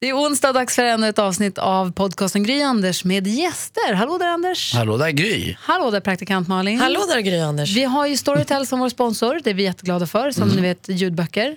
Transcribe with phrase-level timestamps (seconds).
[0.00, 3.92] Det är onsdag, dags för ännu ett avsnitt av podcasten Gry Anders med gäster.
[3.94, 4.74] Hallå där Anders.
[4.74, 5.56] Hallå där Gry.
[5.58, 6.78] Hallå där praktikant Malin.
[6.78, 7.76] Hallå där Gry Anders.
[7.76, 10.88] Vi har ju Storytel som vår sponsor, det är vi jätteglada för, som ni vet
[10.88, 11.56] ljudböcker.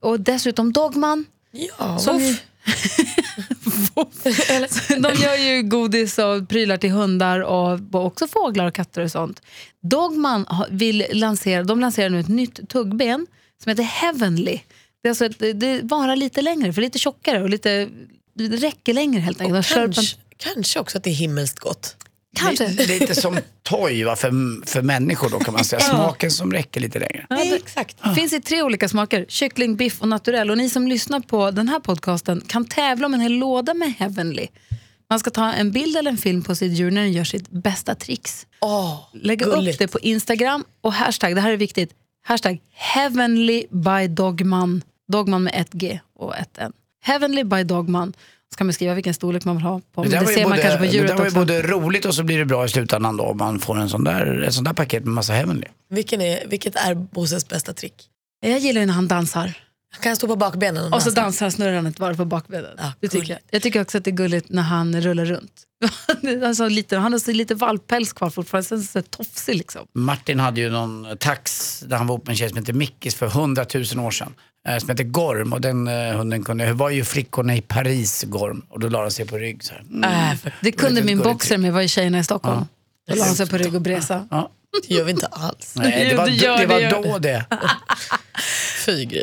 [0.00, 1.24] Och dessutom Dogman.
[1.78, 2.18] Ja, Som
[5.02, 9.42] de gör ju godis och prylar till hundar och också fåglar och katter och sånt.
[9.82, 13.26] Dogman vill lansera, de lanserar nu ett nytt tuggben
[13.62, 14.60] som heter Heavenly.
[15.02, 17.88] Det, är alltså ett, det varar lite längre, för lite tjockare och lite,
[18.34, 19.66] det räcker längre helt enkelt.
[19.74, 21.96] Kanske, kanske också att det är himmelskt gott.
[22.36, 22.68] kanske.
[22.68, 24.32] Li- Lite som toy va, för,
[24.66, 25.80] för människor då kan man säga.
[25.90, 27.26] Smaken som räcker lite längre.
[27.28, 27.96] Ja, det- exakt.
[28.14, 30.50] finns i tre olika smaker, kyckling, biff och naturell.
[30.50, 33.92] Och ni som lyssnar på den här podcasten kan tävla om en hel låda med
[33.98, 34.46] Heavenly.
[35.10, 37.50] Man ska ta en bild eller en film på sitt djur när den gör sitt
[37.50, 38.46] bästa tricks.
[38.60, 41.90] Åh, Lägga upp det på Instagram och hashtag, det här är viktigt,
[42.24, 44.82] hashtag heavenly by dogman.
[45.10, 46.72] Dogman med ett G och ett N.
[47.02, 48.12] Heavenly by dogman.
[48.52, 50.02] Så kan man skriva vilken storlek man vill ha på.
[50.02, 51.38] Men det, var ser ju man både, kanske på det djuret där var ju också.
[51.38, 54.04] både roligt och så blir det bra i slutändan då om man får en sån
[54.04, 55.66] där, ett sånt där paket med massa Heavenly.
[55.90, 57.94] Vilken är, vilket är Bosses bästa trick?
[58.40, 59.52] Jag gillar ju när han dansar.
[60.02, 60.92] Kan jag stå på bakbenen?
[60.92, 61.20] Och så dansa?
[61.20, 62.70] dansar han snurrar han ett varv på bakbenen.
[62.78, 63.38] Ja, det tycker jag.
[63.50, 65.52] jag tycker också att det är gulligt när han rullar runt.
[66.44, 69.86] alltså lite, han har så lite valppäls kvar fortfarande, sen så tofsig liksom.
[69.94, 73.14] Martin hade ju någon tax där han var ihop med en tjej som hette Mickis
[73.14, 74.34] för hundratusen år sedan.
[74.68, 78.24] eh, Som hette Gorm och den eh, hunden kunde, det var ju flickorna i Paris
[78.28, 79.80] Gorm och då la han sig på rygg så här.
[79.90, 80.30] Mm.
[80.32, 82.64] Äh, Det kunde min boxer med var ju tjejerna i Stockholm.
[83.08, 84.26] Då la han sig på rygg och bresa.
[84.30, 84.50] Ja.
[84.88, 85.72] det gör vi inte alls.
[85.76, 87.44] Nej, det var, det gör det var då det.
[88.80, 89.22] Fy Gry.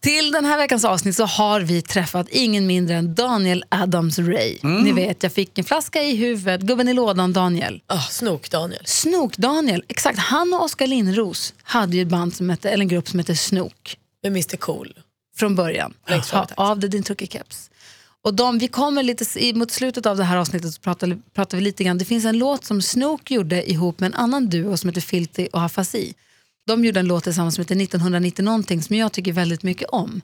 [0.00, 4.82] Till den här veckans avsnitt så har vi träffat ingen mindre än Daniel Adams-Ray.
[4.82, 7.80] Ni vet, jag fick en flaska i huvudet, gubben i lådan Daniel.
[7.86, 8.82] Ah, snok Daniel.
[8.84, 10.18] Snook-Daniel, exakt.
[10.18, 13.36] Han och Oskar Lindros hade ju ett band som hette, eller en grupp som hette
[13.36, 13.96] Snook.
[14.22, 14.94] Med Mr Cool.
[15.36, 15.94] från början.
[16.32, 17.70] Ha, av det din truckerkeps.
[18.22, 21.64] Och de, vi kommer lite, mot slutet av det här avsnittet så pratar, pratar vi
[21.64, 21.98] lite grann.
[21.98, 25.46] Det finns en låt som Snook gjorde ihop med en annan duo som heter Filthy
[25.52, 26.14] och Hafasi.
[26.66, 30.20] De gjorde en låt tillsammans som heter 1990 någonting som jag tycker väldigt mycket om.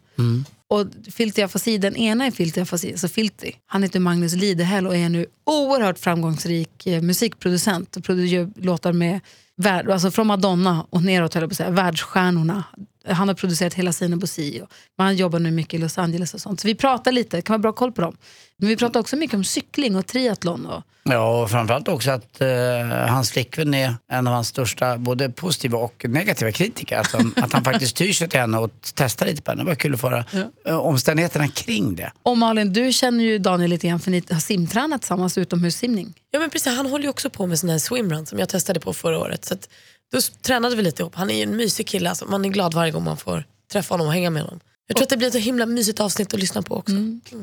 [0.69, 3.53] Och Filthy Afasi, den ena är Filthy Afasi, alltså Filthy.
[3.66, 9.20] Han heter Magnus Lidehäll och är nu oerhört framgångsrik eh, musikproducent och gör låtar med
[9.64, 12.64] alltså från Madonna och neråt höll jag på att säga, världsstjärnorna.
[13.06, 14.68] Han har producerat hela Sina Bosi och
[14.98, 16.60] man jobbar nu mycket i Los Angeles och sånt.
[16.60, 18.16] Så vi pratar lite, det kan vara bra koll på dem.
[18.56, 20.66] Men vi pratar också mycket om cykling och triathlon.
[20.66, 22.48] Och, Ja, och framförallt också att eh,
[22.88, 26.98] hans flickvän är en av hans största både positiva och negativa kritiker.
[26.98, 29.62] Att han, att han faktiskt tyr sig till henne och testar lite på henne.
[29.62, 30.24] Det var kul att få höra
[30.64, 32.12] eh, omständigheterna kring det.
[32.22, 36.14] och Malin, du känner ju Daniel lite grann för ni har simtränat tillsammans utomhussimning.
[36.30, 38.80] Ja men precis, han håller ju också på med sån här swimrun som jag testade
[38.80, 39.44] på förra året.
[39.44, 39.69] Så att,
[40.12, 41.15] då tränade vi lite ihop.
[41.15, 42.25] Han är ju en mysig kille, alltså.
[42.27, 44.61] man är glad varje gång man får träffa honom och hänga med honom.
[44.87, 46.95] Jag tror att det blir ett så himla mysigt avsnitt att lyssna på också.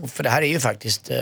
[0.03, 1.17] Och För det här är ju faktiskt eh,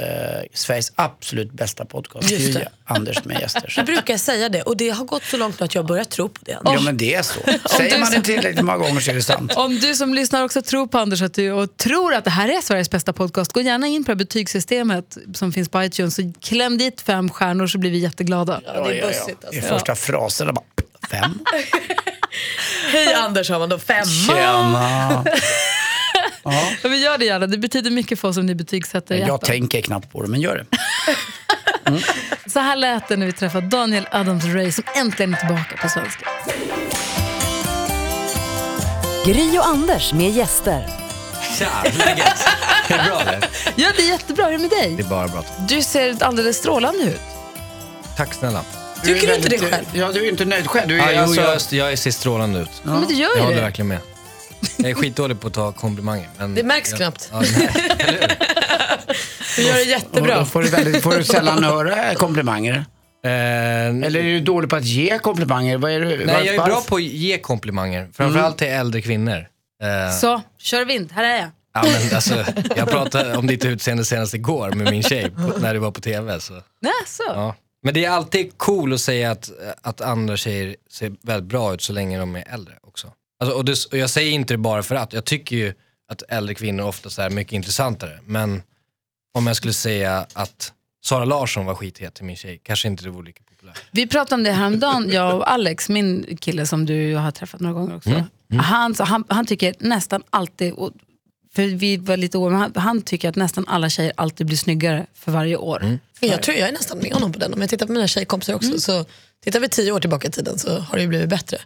[0.54, 2.32] Sveriges absolut bästa podcast.
[2.32, 2.70] Just det.
[2.86, 3.70] Anders med gäster.
[3.70, 3.80] Så.
[3.80, 6.30] Jag brukar säga det och det har gått så långt nu att jag börjar tro
[6.30, 6.58] på det.
[6.64, 7.40] Ja men det är så.
[7.70, 9.54] Säger man det tillräckligt många gånger så är det sant.
[9.56, 12.50] Om du som lyssnar också tror på Anders att du, och tror att det här
[12.50, 16.26] är Sveriges bästa podcast, gå gärna in på det betygssystemet som finns på iTunes och
[16.42, 18.62] kläm dit fem stjärnor så blir vi jätteglada.
[18.66, 19.74] Ja, det är bussigt I alltså.
[19.74, 20.66] första fraserna bara
[21.12, 21.40] fem.
[22.92, 24.06] Hej Anders har man då femma.
[24.06, 25.26] Tjena.
[26.84, 29.82] Ja, vi gör det gärna, det betyder mycket för oss om ni betygsätter Jag tänker
[29.82, 30.78] knappt på det men gör det.
[32.50, 36.26] Så här lät det när vi träffade Daniel Adams-Ray som äntligen är tillbaka på svenska.
[39.26, 40.88] Gry och Anders med gäster.
[41.60, 42.48] Tja, läget?
[42.88, 43.50] Är det bra eller?
[43.76, 44.46] Ja, det är jättebra.
[44.46, 45.00] Hur är det med Det dig?
[45.00, 45.44] är bara bra.
[45.68, 47.22] Du ser alldeles strålande ut.
[48.18, 48.64] Tack snälla.
[49.08, 49.86] Tycker du inte det själv?
[49.94, 50.88] Ja, du är ju inte nöjd själv.
[50.88, 52.70] Du är jo, alltså, jag, jag ser strålande ut.
[52.84, 53.62] Men du gör Jag ju håller det.
[53.62, 54.00] verkligen med.
[54.78, 56.30] Jag är skitdålig på att ta komplimanger.
[56.38, 57.30] Men Det märks jag, knappt.
[57.32, 57.70] Ja, nej?
[59.56, 60.46] Du gör det Då jättebra.
[60.46, 62.76] får du, väldigt, får du sällan höra komplimanger.
[63.26, 65.78] Eh, Eller är du dålig på att ge komplimanger?
[65.78, 66.72] Vad är du, nej, jag är varför?
[66.72, 68.10] bra på att ge komplimanger.
[68.14, 69.48] Framförallt till äldre kvinnor.
[69.84, 71.12] Eh, Så, kör vind.
[71.12, 71.50] Här är jag.
[71.74, 75.74] ja, men alltså, jag pratade om ditt utseende senast igår med min tjej på, när
[75.74, 76.40] det var på TV.
[76.40, 77.24] Så, Nej, så.
[77.28, 77.56] ja.
[77.88, 79.52] Men det är alltid cool att säga att,
[79.82, 83.14] att andra tjejer ser väldigt bra ut så länge de är äldre också.
[83.40, 85.74] Alltså, och, det, och jag säger inte det bara för att, jag tycker ju
[86.12, 88.20] att äldre kvinnor ofta är mycket intressantare.
[88.26, 88.64] Men
[89.34, 90.74] om jag skulle säga att
[91.06, 93.80] Sara Larsson var skithet till min tjej, kanske inte det vore lika populärt.
[93.92, 97.74] Vi pratade om det häromdagen, jag och Alex, min kille som du har träffat några
[97.74, 98.24] gånger också.
[98.60, 100.94] Han, så han, han tycker nästan alltid, och-
[101.58, 104.58] för vi var lite oroliga, men han, han tycker att nästan alla tjejer alltid blir
[104.58, 106.00] snyggare för varje år.
[106.20, 107.54] Jag tror jag är nästan med honom på den.
[107.54, 109.06] Om jag tittar på mina tjejkompisar också så
[109.44, 111.58] tittar vi tio år tillbaka i tiden så har det ju blivit bättre.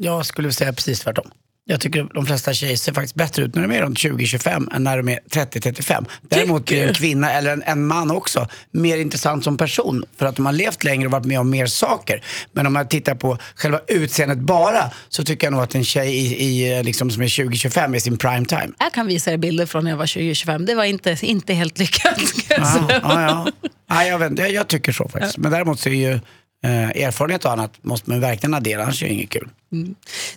[0.00, 1.30] Jag skulle säga precis tvärtom.
[1.66, 4.84] Jag tycker de flesta tjejer ser faktiskt bättre ut när de är runt 20-25 än
[4.84, 6.06] när de är 30-35.
[6.22, 10.36] Däremot är en kvinna eller en, en man också mer intressant som person för att
[10.36, 12.22] de har levt längre och varit med om mer saker.
[12.52, 16.14] Men om man tittar på själva utseendet bara så tycker jag nog att en tjej
[16.14, 18.70] i, i, liksom, som är 20-25 är sin prime time.
[18.78, 20.66] Jag kan visa er bilder från när jag var 20-25.
[20.66, 22.20] Det var inte, inte helt lyckat.
[22.48, 23.46] Ja, ja, ja.
[23.88, 25.38] ja jag, vet, jag, jag tycker så faktiskt.
[25.38, 26.20] Men däremot så är ju
[26.64, 29.48] eh, erfarenhet och annat måste man verkligen addera, annars är det inget kul.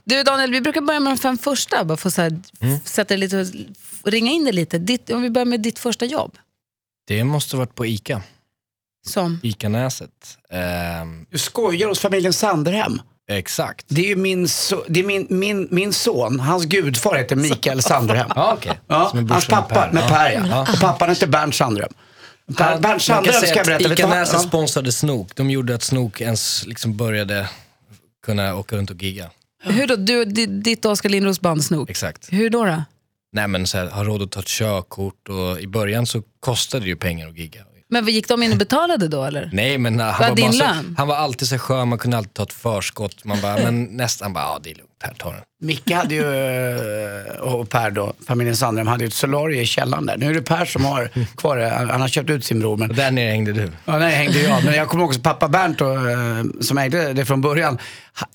[0.04, 1.84] Du Daniel, vi brukar börja med de fem första.
[1.84, 3.46] Bara för att så här, f- sätta det lite,
[4.04, 4.78] ringa in det lite.
[4.78, 6.38] Ditt, om vi börjar med ditt första jobb.
[7.08, 8.22] Det måste varit på ICA.
[9.08, 9.40] Som?
[9.44, 10.38] ICA-näset.
[10.52, 13.02] Ehm, Du skojar hos familjen Sanderhem.
[13.30, 13.86] exakt.
[13.90, 17.82] Det är ju min, so det är min, min, min son, hans gudfar heter Mikael
[17.82, 18.32] Sanderhem.
[18.36, 18.80] Ja, okej.
[18.88, 20.42] Ja, hans pappa med Per, ja.
[20.50, 20.62] Ja.
[20.74, 21.94] Och pappan heter Bernt Sandröm.
[22.48, 23.94] Bernt Sandröm ska jag berätta.
[23.94, 24.40] ICA-näset Ja.
[24.40, 25.36] sponsrade Snook.
[25.36, 27.50] De gjorde att Snook ens liksom började
[28.26, 29.30] kunna åka runt och gigga.
[29.64, 29.96] Hur då?
[29.96, 31.90] Du, di- ditt Oskar Lindros band Snook.
[31.90, 32.28] Exakt.
[32.34, 32.66] Hur då?
[32.66, 32.84] då?
[33.32, 36.84] Nej men så här, ha råd att ta ett körkort och i början så kostade
[36.84, 37.62] det ju pengar att gigga.
[37.90, 39.50] Men vad gick de in och betalade då eller?
[39.54, 40.66] Nej men han var, bara så,
[40.98, 43.24] han var alltid så skön, man kunde alltid ta ett förskott.
[43.24, 45.42] Man bara, men nästan bara, ja det är lugnt, här ta den.
[45.62, 50.06] Micke hade ju, eh, och Per då, familjen Sandröm hade ju ett solarium i källaren
[50.06, 50.18] där.
[50.18, 51.70] Nu är det Per som har kvar det.
[51.70, 52.78] Han har köpt ut sin bror.
[52.78, 53.72] Men Och där nere hängde du.
[53.86, 54.64] Ja, nej, hängde jag.
[54.66, 57.78] Men jag kommer också pappa Bernt då, eh, som ägde det från början.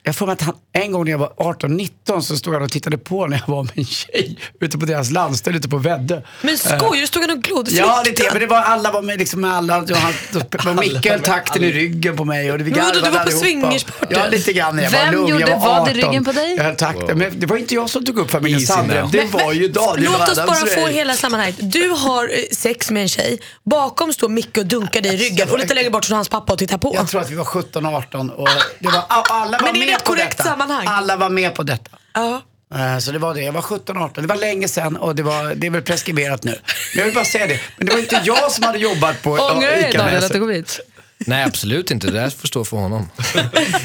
[0.03, 2.73] Jag får mig att han, en gång när jag var 18-19 så stod han och
[2.73, 6.20] tittade på när jag var med en tjej ute på deras landställe ute på Väddö.
[6.43, 7.06] Men skojar du?
[7.06, 7.70] Stod han och glodde?
[7.70, 9.79] Ja, lite, men det var, alla var med, liksom med alla.
[9.82, 12.53] Och han, och Micke höll takten i ryggen på mig.
[12.53, 14.15] Och det, vi Men du var på swingersparty?
[14.15, 14.79] Ja, lite grann.
[14.79, 15.94] Jag Vem var lugn, gjorde jag var vad i 18.
[15.94, 16.51] ryggen på dig?
[16.56, 17.19] Jag höll takten.
[17.19, 19.10] Men det var inte jag som tog upp familjen now.
[19.10, 21.56] Det var ju Daniel Låt oss bara få hela sammanhanget.
[21.60, 25.50] Du har eh, sex med en tjej, bakom står Micke och dunkar dig i ryggen
[25.50, 26.93] och lite längre bort står hans pappa och tittar på.
[26.94, 29.96] Jag tror att vi var 17-18 och det var, alla var Men är det med
[29.96, 30.50] ett på korrekt detta.
[30.50, 30.87] sammanhang?
[30.88, 31.90] Alla var med på detta.
[32.14, 32.43] Ja.
[32.75, 33.40] Eh, Så det var det.
[33.43, 34.20] Jag var 17-18.
[34.20, 36.50] Det var länge sedan och det, var, det är väl preskriberat nu.
[36.50, 37.60] Men jag vill bara säga det.
[37.76, 40.38] Men det var inte jag som hade jobbat på Ångrar du dig Daniel att du
[40.40, 40.81] kom hit?
[41.26, 43.08] Nej absolut inte, det där får stå för honom.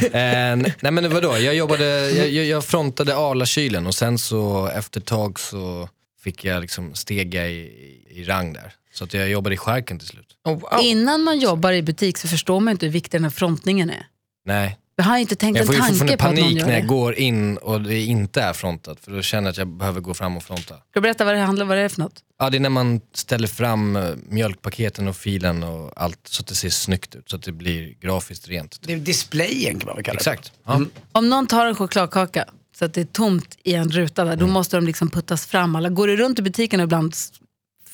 [0.02, 5.06] eh, nej men vadå, jag jobbade, jag, jag, frontade Arla-kylen och sen så efter ett
[5.06, 5.90] tag så
[6.24, 7.72] fick jag liksom stega i,
[8.10, 8.74] i rang där.
[8.94, 10.36] Så att jag jobbade i skärken till slut.
[10.46, 10.80] Oh, wow.
[10.82, 14.06] Innan man jobbar i butik så förstår man inte hur viktig den här frontningen är.
[14.46, 16.74] Nej, Jag har inte tänkt jag en får tanke på att någon panik gör när
[16.74, 16.88] jag det.
[16.88, 20.14] går in och det inte är frontat för då känner jag att jag behöver gå
[20.14, 20.64] fram och fronta.
[20.76, 22.14] Ska du berätta vad det handlar vad det är för något?
[22.40, 26.48] Ja, det är när man ställer fram eh, mjölkpaketen och filen och allt så att
[26.48, 28.80] det ser snyggt ut, så att det blir grafiskt rent.
[28.82, 30.20] Det är displayen kan man väl kalla det.
[30.20, 30.52] Exakt.
[30.66, 30.82] Ja.
[31.12, 32.46] Om någon tar en chokladkaka
[32.80, 34.54] så att det är tomt i en ruta där, då Mm.
[34.54, 35.76] måste de liksom puttas fram.
[35.76, 37.14] Alla går du runt i butiken och ibland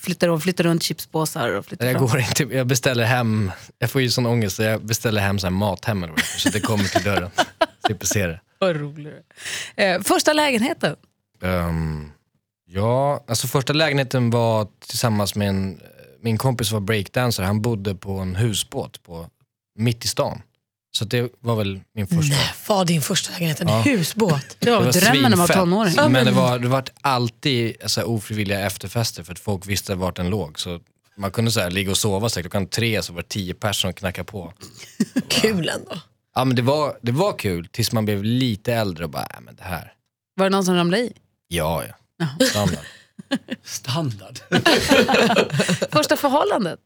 [0.03, 2.07] flyttar de flyttar runt chipspåsar och flyttar Jag fram.
[2.07, 5.45] går inte, jag beställer hem, jag får ju sån ångest så jag beställer hem så
[5.47, 7.29] här mathem eller så det kommer till dörren.
[7.85, 8.41] Slipper se det.
[8.59, 9.13] Vad roligt.
[9.75, 10.95] Eh, första lägenheten.
[11.41, 12.11] Ehm,
[12.65, 15.79] ja, alltså första lägenheten var tillsammans med en,
[16.21, 19.27] min kompis var breakdancer, han bodde på en husbåt på,
[19.79, 20.41] mitt i stan.
[20.97, 22.35] Så det var väl min första.
[22.35, 23.81] Nej, var din första lägenhet en Ja.
[23.81, 24.55] husbåt?
[24.59, 25.55] Det var, Det var drömmen när man var svinfett.
[25.63, 25.93] tonåring.
[25.97, 29.95] Ja, Men men- det var, det var alltid alltså, ofrivilliga efterfester för att folk visste
[29.95, 30.59] vart den låg.
[30.59, 30.79] Så
[31.17, 33.53] man kunde så här, ligga och sova så här, klockan tre så var det tio
[33.53, 34.53] personer som knackade på.
[35.27, 36.01] Kul ändå.
[36.35, 39.41] Ja men det var, det var kul tills man blev lite äldre och bara, äh,
[39.41, 39.93] men det här,
[40.35, 41.13] Var det någon som ramlade i?
[41.47, 41.83] ja
[42.17, 42.85] ja, standard.
[43.63, 44.39] Standard.
[45.91, 46.79] Första förhållandet.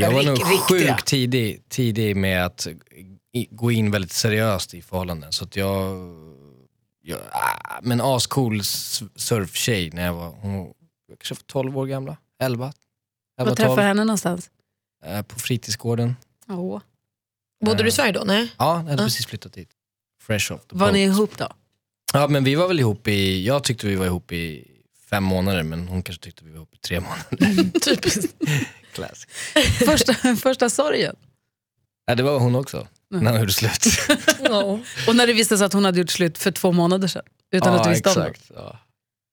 [0.00, 2.66] Jag var nog sjukt tidig, tidig med att
[3.32, 5.32] i, gå in väldigt seriöst i förhållanden.
[5.32, 5.96] Så att jag,
[7.02, 8.60] jag ah, men ascool
[9.16, 10.74] surftjej när jag var, hon var
[11.18, 12.72] kanske var 12 år gamla, 11,
[13.40, 14.50] 11 Var träffade 12, henne någonstans?
[15.04, 16.16] eh, på fritidsgården.
[16.48, 16.80] Åh.
[17.64, 18.24] Bodde du i Eh, Sverige då?
[18.24, 18.52] Nej?
[18.58, 18.96] Ja, jag hade Ja.
[19.06, 19.68] precis flyttat dit.
[20.22, 20.92] Fresh off the Var boat.
[20.92, 21.48] ni ihop då?
[22.12, 24.70] Ja men vi var väl ihop i, jag tyckte vi var ihop i
[25.10, 27.70] fem månader men hon kanske tyckte vi var ihop i tre månader.
[27.80, 28.34] Typiskt.
[28.94, 29.26] Classic.
[29.86, 31.16] Första, första sorgen?
[32.06, 33.86] Ja, det var hon också, när hon gjorde slut.
[35.08, 37.22] Och när det visade sig att hon hade gjort slut för två månader sedan.
[37.52, 38.28] Utan att du visste om det.
[38.28, 38.50] exakt.
[38.54, 38.78] Ja.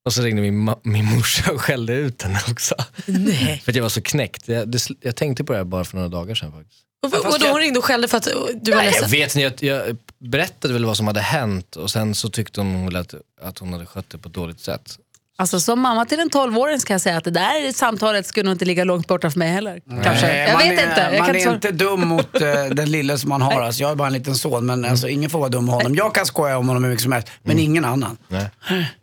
[0.05, 2.75] Och så ringde min, min morsa och skällde ut henne också.
[3.05, 3.61] Nej.
[3.65, 4.47] För att jag var så knäckt.
[4.47, 6.81] Jag, det, jag tänkte på det här bara för några dagar sedan faktiskt.
[7.03, 8.27] Och, och, då hon ringde och skällde för att
[8.61, 9.09] du var Jag ledsen?
[9.09, 12.95] vet inte, jag, jag berättade väl vad som hade hänt och sen så tyckte hon
[12.95, 14.97] att, att hon hade skött det på ett dåligt sätt.
[15.38, 18.53] Alltså som mamma till en 12-åring ska jag säga att det där samtalet skulle nog
[18.53, 19.81] inte ligga långt borta för mig heller.
[20.03, 20.27] Kanske.
[20.27, 21.01] Nej, Jag man vet är, inte.
[21.01, 23.61] Jag man kan är inte dum mot eh, den lilla som man har.
[23.61, 25.95] Alltså, jag har bara en liten son, men alltså, ingen får vara dum med honom.
[25.95, 28.17] Jag kan skoja om honom hur mycket som helst, men ingen annan.
[28.27, 28.50] Nej.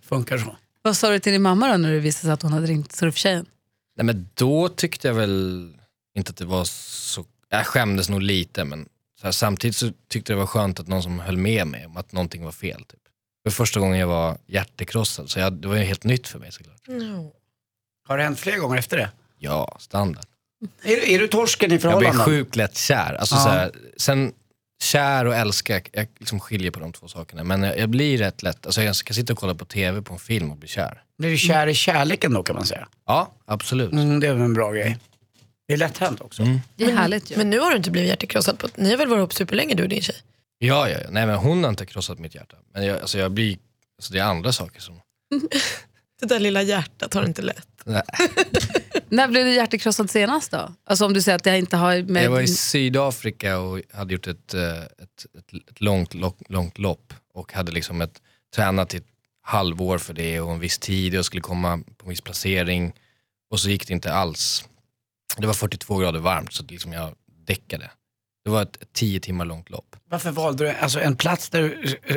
[0.09, 0.57] Funkar så.
[0.83, 2.93] Vad sa du till din mamma då när det visade sig att hon hade ringt
[2.93, 3.47] surftjejen?
[3.97, 5.69] Nej men då tyckte jag väl
[6.17, 8.87] inte att det var så, jag skämdes nog lite men
[9.21, 11.87] så här, samtidigt så tyckte jag det var skönt att någon som höll med mig
[11.87, 12.85] om att någonting var fel.
[12.85, 13.01] Typ.
[13.51, 15.31] För första gången jag var hjärtekrossad.
[15.31, 16.77] Så jag, det var ju helt nytt för mig såklart.
[18.09, 19.11] Har det hänt fler gånger efter det?
[19.39, 20.25] Ja, standard.
[20.83, 22.25] Är, är du torsken i Jag blir förhållanden?
[22.27, 23.15] sjukt lätt kär.
[23.15, 23.41] Alltså, Ja.
[23.43, 24.33] så här, sen
[24.83, 27.45] kär och älska, jag, liksom skiljer på de två sakerna.
[27.45, 30.13] Men jag, jag blir rätt lätt, alltså jag kan sitta och kolla på TV på
[30.13, 31.03] en film och bli kär.
[31.19, 32.89] Blir du kär i kärleken då kan man säga?
[33.07, 33.93] Ja, absolut.
[33.93, 34.99] Mm, det är väl en bra grej.
[35.69, 36.43] Det är lätt hänt också.
[36.77, 37.37] Det är härligt ju.
[37.37, 38.59] Men nu har du inte blivit hjärtekrossad.
[38.59, 40.17] På, ni har väl varit ihop superlänge du och din tjej?
[40.59, 41.11] Ja, ja, ja.
[41.11, 42.57] Nej men hon har inte krossat mitt hjärta.
[42.75, 43.59] Men jag, alltså, jag blir,
[43.99, 45.01] alltså, det är andra saker som...
[46.21, 47.69] Det där lilla hjärtat har inte lätt.
[47.85, 48.03] Nej.
[49.09, 50.75] När blev du hjärtekrossad senast då?
[50.85, 52.25] Alltså om du säger att det inte har med...
[52.25, 56.79] Jag var i Sydafrika och hade gjort ett, eh, ett, ett, ett långt, långt, långt
[56.79, 58.23] lopp och hade liksom ett,
[58.55, 59.07] tränat i ett
[59.43, 61.15] halvår för det och en viss tid.
[61.15, 62.93] Jag skulle komma på en viss placering
[63.51, 64.65] och så gick det inte alls.
[65.37, 67.15] Det var 42 grader varmt så liksom jag
[67.47, 67.91] däckade.
[68.49, 69.97] Det var ett tio timmar långt lopp.
[70.11, 71.63] Varför valde du alltså, en plats där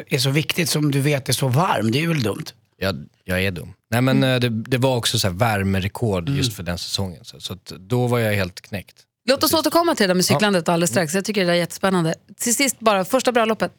[0.08, 1.92] det är så viktigt som du vet är så varm?
[1.92, 2.46] Det är ju väl dumt?
[2.78, 3.74] Jag, jag är dum.
[3.90, 7.26] Nej men eh, det, det var också så här värmerekord just för den säsongen.
[7.26, 8.96] Så, så att då var jag helt knäckt.
[9.30, 11.14] Låt oss återkomma till det där med cyklandet alldeles strax.
[11.14, 12.16] Jag tycker det är jättespännande.
[12.38, 13.74] Till sist bara, första bröllopet.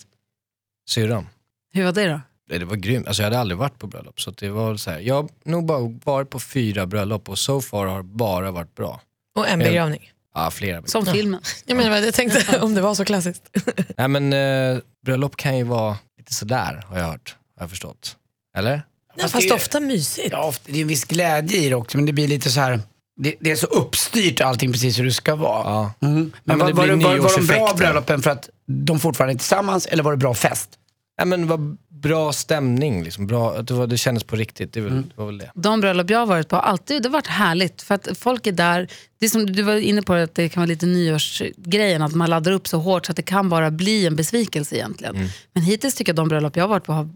[0.88, 1.28] Syrran.
[1.72, 2.20] Hur var det då?
[2.48, 3.06] Det det var grymt.
[3.06, 4.20] Alltså jag hade aldrig varit på bröllop.
[4.20, 7.38] Så att det var så här, jag har nog bara varit på fyra bröllop och
[7.38, 9.00] so far har bara varit bra.
[9.36, 10.12] Och en begravning.
[10.34, 10.82] Ja, flera.
[10.86, 11.40] Som filmen.
[11.66, 13.42] Jag menar, jag tänkte om det var så klassiskt.
[13.96, 17.36] Nej men eh, bröllop kan ju vara lite sådär har jag hört.
[17.58, 18.16] Har jag förstått.
[18.56, 18.82] Eller?
[19.16, 20.28] Ja, Fast fast det- ofta mysigt.
[20.32, 22.60] Ja, ofta, det är en viss glädje i det också, men det blir lite så
[22.60, 22.80] här...
[23.20, 25.62] Det, det är så uppstyrt allting precis hur det ska vara.
[25.70, 25.92] Ja.
[26.02, 26.14] Mm.
[26.14, 29.34] Men, men var, det var, det- var, var de bra bröllopen för att de fortfarande
[29.34, 30.70] är tillsammans eller var det bra fest?
[31.18, 33.26] Nej men var bra stämning liksom.
[33.26, 34.72] Bra, det, var, det kändes på riktigt.
[34.72, 35.50] Det, är väl, det var väl det.
[35.54, 37.82] De bröllop jag har varit på alltid det har varit härligt.
[37.82, 38.88] För att folk är där,
[39.18, 42.30] det är som du var inne på, att det kan vara lite nyårsgrejen, att man
[42.30, 45.28] laddar upp så hårt så att det kan bara bli en besvikelse egentligen.
[45.52, 47.08] Men hittills tycker jag de bröllop jag har varit på, har,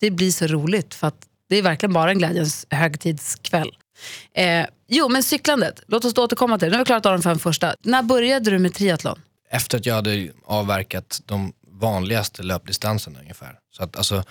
[0.00, 0.94] det blir så roligt.
[0.94, 3.70] För att det är verkligen bara en glädjens högtidskväll.
[4.34, 6.70] Eh, jo, men cyklandet, låt oss då återkomma till det.
[6.70, 7.74] Nu har vi klarat av de fem första.
[7.82, 9.20] När började du med triathlon?
[9.50, 13.58] Efter att jag hade avverkat de vanligaste löpdistanserna ungefär.
[13.76, 14.24] Så att alltså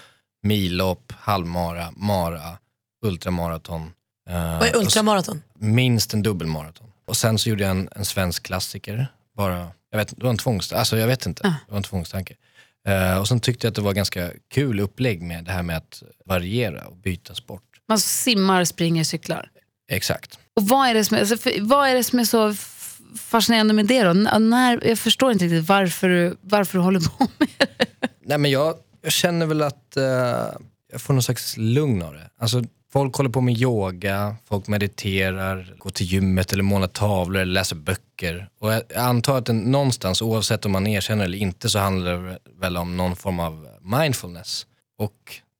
[0.43, 2.57] millopp, halvmara, mara,
[3.05, 3.91] ultramaraton.
[4.29, 5.41] eh, Vad är ultramaraton?
[5.59, 6.87] minst en dubbelmaraton.
[7.07, 9.07] Och sen så gjorde jag en, en svensk klassiker.
[9.37, 11.43] Bara, jag vet, det var en tvångstanke, alltså jag vet inte.
[11.43, 12.35] Det var en tvångstanke.
[12.87, 15.77] Eh, och sen tyckte jag att det var ganska kul upplägg med det här med
[15.77, 17.61] att variera och byta sport.
[17.87, 19.49] Man simmar, springer, cyklar.
[19.91, 20.39] Exakt.
[20.55, 22.53] Och vad är det som är, alltså, för, vad är, det som är så
[23.17, 24.09] fascinerande med det då?
[24.09, 27.85] N- När, jag förstår inte riktigt varför du, varför du håller på med det.
[28.25, 30.03] Nej men jag, jag känner väl att eh,
[30.91, 32.29] jag får någon slags lugn av det.
[32.39, 37.53] Alltså, folk håller på med yoga, folk mediterar, går till gymmet eller målar tavlor eller
[37.53, 38.49] läser böcker.
[38.59, 42.37] Och jag, antar att den, någonstans, oavsett om man erkänner eller inte, så handlar det
[42.59, 44.65] väl om någon form av mindfulness.
[44.97, 45.13] Och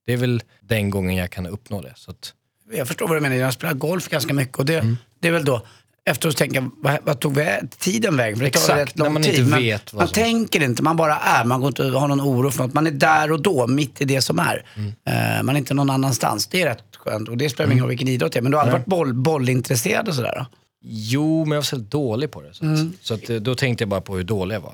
[0.06, 1.94] det är väl den gången jag kan uppnå det.
[1.96, 2.34] Så att,
[2.74, 4.98] Jag förstår vad du menar, jag spelar golf ganska mycket och det, Mm.
[5.20, 5.66] det är väl då
[6.06, 7.40] efteråt tänka, vad, vad tog
[7.80, 8.38] tiden vägen?
[8.38, 9.40] För det tar Exakt, rätt lång när man tid.
[9.40, 11.46] inte vet vad man som- tänker inte, man bara är.
[11.46, 12.74] Man går inte och har någon oro för något.
[12.74, 14.66] Man är där och då, mitt i det som är.
[14.76, 14.94] Mm.
[15.38, 16.48] Eh, man är inte någon annanstans.
[16.48, 17.30] Det är rätt skönt.
[17.30, 18.42] Och det spelar ingen roll vilken idrott det är.
[18.42, 20.36] Men du har aldrig varit boll, bollintresserad och sådär?
[20.40, 20.46] Då?
[20.88, 22.54] jo, men jag var så dålig på det.
[22.54, 24.74] Så, att, så att, eh, då tänkte jag bara på hur dålig jag var.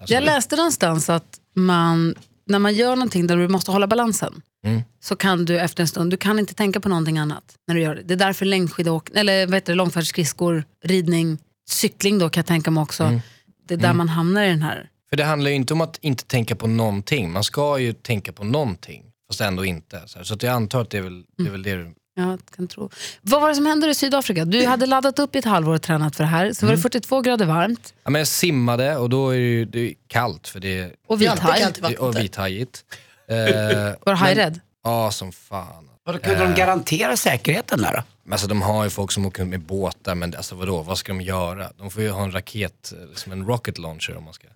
[0.00, 2.14] Alltså, Jag läste någonstans att man,
[2.50, 4.82] när man gör någonting där du måste hålla balansen Mm.
[5.00, 7.80] så kan du efter en stund, du kan inte tänka på någonting annat när du
[7.80, 8.02] gör det.
[8.02, 11.38] Det är därför längdskidåk, eller vad heter det, långfärdsskridskor, ridning,
[11.70, 13.04] cykling då kan jag tänka mig också.
[13.04, 13.20] Mm.
[13.68, 14.88] Det är där man hamnar i den här.
[15.10, 17.32] För det handlar ju inte om att inte tänka på någonting.
[17.32, 20.02] Man ska ju tänka på någonting, fast ändå inte.
[20.06, 21.94] Så, att jag antar att det är väl det, är väl det du...
[22.14, 22.90] Jag kan tro.
[23.22, 24.44] Vad var det som hände i Sydafrika?
[24.44, 26.52] Du hade laddat upp i ett halvår och tränat för det här.
[26.52, 26.76] Så var Mm.
[26.78, 29.94] det 42 grader varmt Ja, men jag simmade och då är det ju det är
[30.06, 31.96] kallt för det är och vithaj.
[31.98, 32.84] och vithajigt.
[33.28, 34.60] Eh, Var du hajrädd?
[34.84, 35.86] ja, som fan.
[36.06, 38.02] Då kunde de garantera säkerheten där då?
[38.24, 41.12] Men Alltså, de har ju folk som åker med båtar, men alltså, vadå, vad ska
[41.12, 41.70] de göra?
[41.76, 44.46] De får ju ha en raket, eh, liksom en rocket launcher om man ska...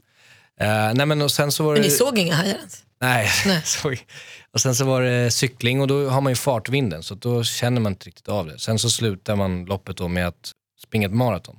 [0.61, 1.73] Eh, nej men och sen så var.
[1.73, 2.85] Men ni såg inga hajar ens?
[3.01, 3.31] Nej,
[3.65, 3.95] så,
[4.53, 7.81] och sen så var det cykling och då har man ju fartvinden så då känner
[7.81, 8.59] man inte riktigt av det.
[8.59, 11.57] Sen så slutar man loppet då med att springa ett maraton.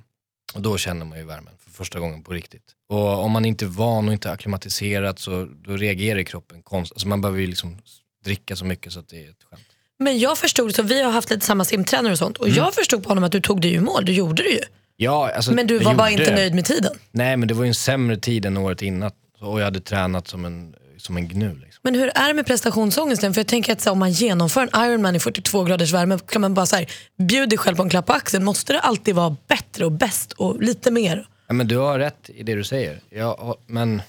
[0.54, 2.62] Och då känner man ju värmen för första gången på riktigt.
[2.88, 6.96] Och om man inte är van och inte akklimatiserad så då reagerar kroppen konstigt.
[6.96, 7.78] Alltså man behöver ju liksom
[8.24, 9.62] dricka så mycket så att det är ett skämt.
[9.98, 13.02] Men jag förstod, så vi har haft lite samma simtränare och sånt och jag förstod
[13.02, 14.60] på honom att du tog dig i mål, du gjorde det ju.
[14.96, 16.92] Ja, alltså, Men du jag var bara inte nöjd med tiden.
[17.12, 19.10] Nej men det var ju en sämre tid än året innan.
[19.40, 21.48] Och jag hade tränat som en, som en gnu.
[21.54, 21.80] Liksom.
[21.82, 23.34] Men hur är det med prestationsångesten?
[23.34, 26.40] För jag tänker att så, om man genomför en Ironman i 42 graders värme, kan
[26.40, 26.86] man bara så här,
[27.18, 28.44] bjuda dig själv på en klapp på axeln.
[28.44, 31.28] Måste det alltid vara bättre och bäst och lite mer?
[31.48, 33.00] Ja, men du har rätt i det du säger.
[33.10, 34.02] Ja, men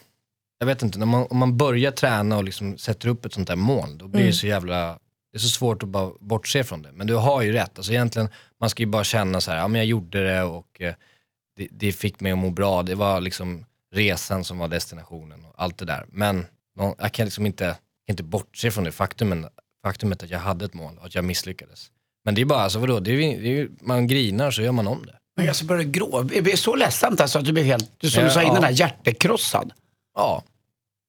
[0.60, 3.56] jag vet inte, man, om man börjar träna och liksom sätter upp ett sånt där
[3.56, 4.32] mål, då blir Mm.
[4.32, 4.98] det så jävla,
[5.32, 6.92] det är så svårt att bara bortse från det.
[6.92, 8.30] Men du har ju rätt, alltså egentligen,
[8.60, 10.94] man ska ju bara känna så här, ja men jag gjorde det och eh,
[11.58, 12.84] det, det fick mig att må bra.
[12.84, 13.66] Det var liksom
[13.96, 16.06] resan som var destinationen och allt det där.
[16.10, 16.46] Men
[16.80, 17.78] nå- jag kan liksom inte,
[18.10, 19.46] inte bortse från det faktumen,
[19.84, 21.92] faktumet att jag hade ett mål och att jag misslyckades.
[22.26, 24.88] Men det är bara, alltså vadå, det är, det är, man grinar så gör man
[24.88, 25.14] om det.
[25.36, 26.22] Men alltså började grå.
[26.24, 28.62] Det blev så ledsamt alltså att du blev helt, du, som du Ja, sa innan,
[28.64, 28.70] ja.
[28.72, 29.72] hjärtekrossad.
[30.16, 30.44] Ja.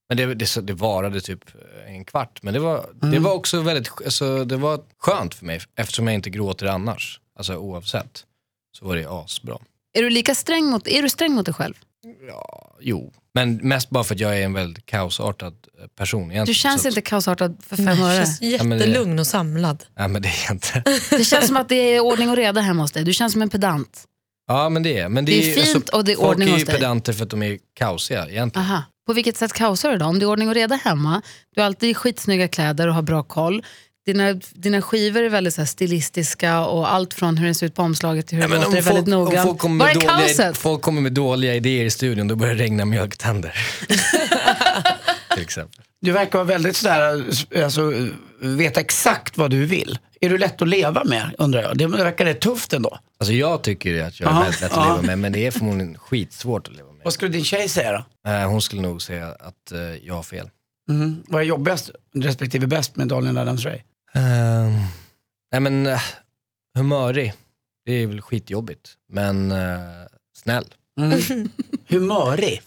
[0.08, 1.44] Men det, det, så- det varade typ
[1.86, 2.42] en kvart.
[2.42, 3.10] Men det var, Mm.
[3.14, 7.20] det var också väldigt alltså, det var skönt för mig eftersom jag inte gråter annars.
[7.38, 8.24] Alltså oavsett.
[8.78, 9.58] Så var det asbra.
[9.98, 11.74] Är du lika sträng mot, är du sträng mot dig själv?
[12.28, 13.12] Ja, jo.
[13.34, 16.46] Men mest bara för att jag är en väldigt kaosartad eh, person egentligen.
[16.46, 18.24] Du känns så inte kaosartad för fem öre.
[18.40, 19.84] jättelugn och samlad.
[19.98, 20.82] Nej men det är inte.
[21.10, 23.04] Det känns som att det är ordning och reda hemma hos dig.
[23.04, 24.04] Du känns som en pedant.
[24.48, 25.32] Ja men det är men det.
[25.32, 26.74] Det är fint alltså, och det är folk ordning är hos ju dig.
[26.74, 28.68] pedanter för att de är kaosiga egentligen.
[28.70, 28.82] Aha.
[29.06, 30.06] På vilket sätt kaosar du då?
[30.06, 31.22] Om det är ordning och reda hemma,
[31.54, 33.62] du har alltid skitsnygga kläder och har bra koll.
[34.06, 37.82] Dina, dina skivor är väldigt så stilistiska och allt från hur den ser ut på
[37.82, 39.48] omslaget till hur Ja, det låter är folk, väldigt noggrant.
[39.48, 40.56] folk, kommer Var med är dåliga, kaoset?
[40.58, 43.54] folk kommer med dåliga idéer i studion, då börjar det regna mjölktänder.
[45.38, 45.84] Till exempel.
[46.00, 47.24] Du verkar vara väldigt sådär,
[47.64, 47.92] alltså,
[48.40, 49.98] veta exakt vad du vill.
[50.20, 51.78] Är du lätt att leva med undrar jag?
[51.78, 52.98] Det verkar rätt tufft ändå.
[53.18, 54.92] Alltså jag tycker att jag är Ja, väldigt lätt att ja.
[54.94, 57.00] leva med, men det är förmodligen skitsvårt att leva med.
[57.04, 57.92] Vad skulle din tjej säga
[58.24, 58.30] då?
[58.30, 60.50] Eh, Hon skulle nog säga att eh, jag har fel.
[60.90, 61.22] Mm.
[61.28, 63.74] Vad är jobbigast respektive bäst med Daniel Adams-Ray?
[64.16, 64.84] Uh,
[65.52, 65.98] nej men, uh,
[66.78, 67.32] humörig,
[67.86, 68.90] det är väl skitjobbigt.
[69.12, 69.78] Men eh,
[70.36, 70.64] snäll.
[71.00, 71.20] Mm.
[71.88, 72.62] Humörig.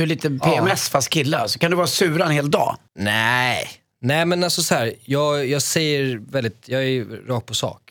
[0.00, 1.58] Du är lite PMS fast kille alltså.
[1.58, 2.76] Kan du vara sura en hel dag?
[2.94, 3.70] Nej.
[4.00, 7.90] Nej men alltså så här, jag, jag säger väldigt, jag är rakt på sak.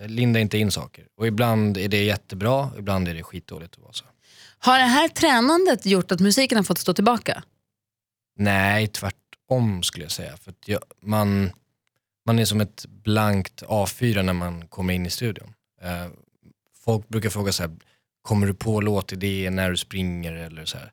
[0.00, 1.04] Jag lindar inte in saker.
[1.16, 4.04] Och ibland är det jättebra, ibland är det skitdåligt att vara så.
[4.58, 7.42] Har det här tränandet gjort att musiken har fått stå tillbaka?
[8.36, 10.36] Nej, tvärtom skulle jag säga.
[10.36, 11.50] För att jag, man,
[12.26, 15.54] man är som ett blankt A4 när man kommer in i studion.
[15.82, 16.06] Eh,
[16.84, 17.72] folk brukar fråga så här,
[18.22, 20.92] kommer du på låtidéer när du springer eller så här.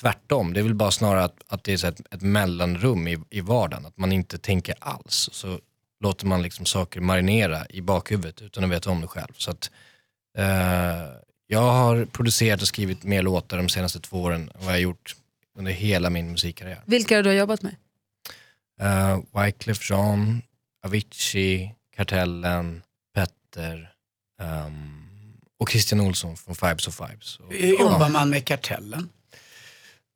[0.00, 3.40] Tvärtom, det är väl bara snarare att, att det är ett, ett mellanrum i, i
[3.40, 3.86] vardagen.
[3.86, 5.28] Att man inte tänker alls.
[5.32, 5.60] Så
[6.00, 9.32] låter man liksom saker marinera i bakhuvudet utan att veta om det själv.
[9.36, 9.70] Så att,
[10.38, 10.44] eh,
[11.46, 14.78] jag har producerat och skrivit mer låtar de senaste två åren än vad jag har
[14.78, 15.16] gjort
[15.58, 16.82] under hela min musikkarriär.
[16.86, 17.76] Vilka har du jobbat med?
[18.82, 20.42] Uh, Wyclef Jean,
[20.86, 22.82] Avicii, Kartellen,
[23.14, 23.92] Petter
[24.42, 27.38] ehm, och Christian Olsson från Fibes of Fibes.
[27.38, 29.08] Och, Hur jobbar man med Kartellen?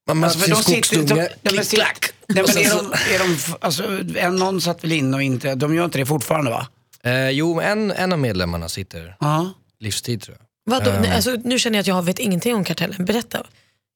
[0.07, 2.13] Man Alltså, de- skogsdunge, de- klick, klack.
[2.29, 4.93] Nej, Och men sen är så- de, är de, f- alltså, en, någon satt väl
[4.93, 6.67] in och inte, de gör inte det fortfarande va?
[7.03, 9.51] Eh, jo, en, en av medlemmarna sitter Ja.
[9.81, 10.47] livstid tror jag.
[10.79, 10.91] Vadå?
[11.01, 13.05] Nej, Alltså, nu känner jag att jag vet ingenting om kartellen.
[13.05, 13.47] Berätta.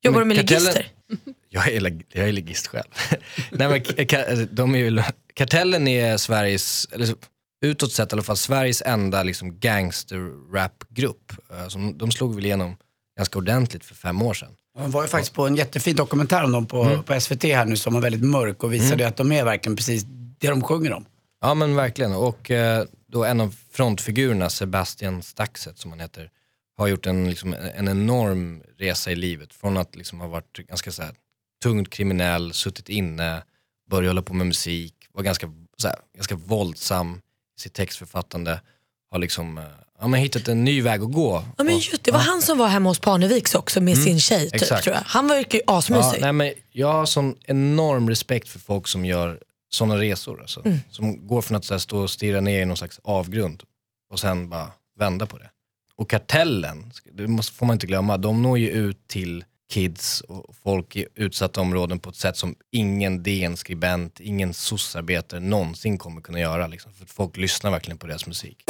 [0.05, 0.87] Jobbar du med Kartellen- ligister?
[1.51, 2.85] Jag är, leg- jag är ligist själv.
[3.51, 5.03] Nej, men, ka- de är ju,
[5.35, 7.15] kartellen är Sveriges, eller
[7.65, 11.33] utåt sett i alla fall, Sveriges enda liksom, gangster-rap-grupp.
[11.51, 12.77] Eh, De slog väl igenom
[13.19, 14.53] ganska ordentligt för fem år sedan.
[14.79, 17.03] De var ju faktiskt på en jättefin dokumentär om dem på, Mm.
[17.03, 20.05] på SVT här nu som var väldigt mörk och visade att de är verkligen precis
[20.39, 21.05] det de sjunger om.
[21.41, 22.13] Ja men verkligen.
[22.15, 26.31] Och eh, då en av frontfigurerna, Sebastian Staxet som han heter,
[26.77, 29.53] har gjort en, liksom, en enorm resa i livet.
[29.55, 31.15] Från att liksom ha varit ganska så här,
[31.63, 33.43] tungt kriminell, suttit inne,
[33.91, 37.21] börjat hålla på med musik, var ganska, så här, ganska våldsam
[37.59, 38.61] i sitt textförfattande.
[39.11, 39.65] Har liksom, eh,
[40.01, 41.45] ja, men hittat en ny väg att gå.
[41.57, 44.45] Ja, men just, det var han som var hemma hos Parneviks också med sin tjej.
[44.51, 44.85] Typ, exakt.
[44.85, 45.03] tror jag.
[45.07, 46.21] Han verkar ju Ja, asmysig.
[46.21, 49.39] nej, men jag har sån enorm respekt för folk som gör
[49.71, 50.41] sådana resor.
[50.41, 50.79] Alltså, Mm.
[50.91, 53.63] Som går från att så här, stå och stirra ner i någon slags avgrund
[54.11, 55.51] och sen bara vända på det.
[55.97, 60.55] Och Kartellen, det måste, får man inte glömma, de når ju ut till kids och
[60.65, 66.41] folk i utsatta områden på ett sätt som ingen DN-skribent, ingen soc-arbetare någonsin kommer kunna
[66.41, 66.67] göra.
[66.67, 68.65] Liksom, för folk lyssnar verkligen på deras musik.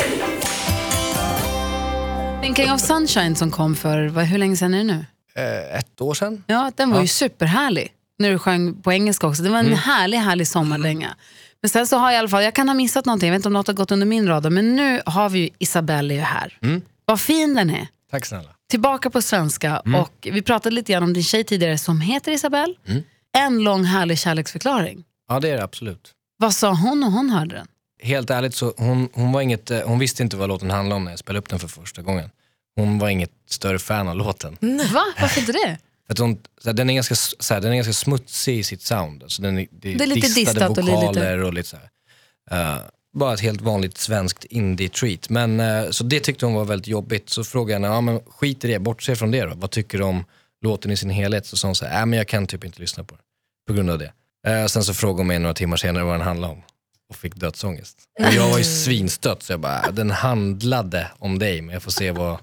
[2.43, 5.05] Thinking of Sunshine som kom för, vad, hur länge sedan är det nu?
[5.35, 6.45] Eh, ett år sedan?
[6.47, 7.03] Ja, den var Ja.
[7.03, 7.93] ju superhärlig.
[8.19, 9.43] När du sjöng på engelska också.
[9.43, 9.79] Det var en Mm.
[9.79, 11.17] härlig, härlig sommardänga.
[11.63, 13.39] Men sen så har jag i alla fall, jag kan ha missat någonting, jag vet
[13.39, 16.21] inte om något har gått under min radar, men nu har vi ju Isabelle ju
[16.21, 16.59] här.
[16.63, 16.83] Mm.
[17.05, 17.87] Vad fin den är.
[18.11, 18.49] Tack snälla.
[18.71, 20.01] Tillbaka på svenska Mm.
[20.01, 22.75] och vi pratade lite grann om din tjej tidigare som heter Isabelle.
[22.89, 23.03] Mm.
[23.39, 25.05] En lång härlig kärleksförklaring.
[25.29, 26.13] Ja det är det absolut.
[26.39, 27.67] Vad sa hon när hon hörde den?
[28.03, 31.05] Helt ärligt så hon, hon, var inget, eh, hon visste inte vad låten handlade om
[31.05, 32.31] när jag spelade upp den för första gången.
[32.77, 34.57] Hon var inget större fan av låten.
[34.95, 35.05] Va?
[35.21, 35.79] Varför inte det?
[36.07, 38.59] För att hon, så här, den, är ganska, s- så här, den är ganska smutsig
[38.59, 39.23] i sitt sound.
[39.23, 42.75] Alltså den är, det, Det är lite distat och lite- vokaler och lite så här.
[42.75, 42.79] Eh,
[43.15, 45.29] bara ett helt vanligt svenskt indie-treat.
[45.31, 47.31] Men, eh, så det tyckte hon var väldigt jobbigt.
[47.31, 49.53] Så frågade jag henne, ja, men skit i det, bortse från det då.
[49.55, 50.25] Vad tycker du om
[50.63, 51.47] låten i sin helhet?
[51.47, 53.23] Så sa hon så här, äh, men jag kan typ inte lyssna på den.
[53.67, 54.13] på grund av det.
[54.47, 56.63] Eh, sen så frågade hon mig några timmar senare vad den handlade om
[57.11, 57.99] och fick dödsångest.
[58.21, 61.91] Och jag var ju svinstött så jag bara, den handlade om dig men jag får
[61.91, 62.39] se vad...